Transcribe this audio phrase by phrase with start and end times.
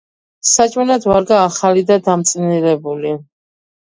[0.51, 3.13] საჭმელად ვარგა ახალი და დამწნილებული.